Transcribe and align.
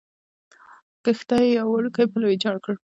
کښته 1.03 1.37
یې 1.43 1.49
یو 1.57 1.67
وړوکی 1.71 2.05
پل 2.11 2.21
ویجاړ 2.25 2.55
کړی. 2.63 2.77